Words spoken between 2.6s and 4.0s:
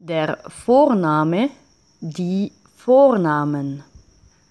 Vornamen.